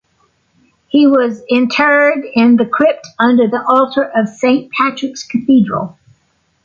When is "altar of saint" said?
3.63-4.71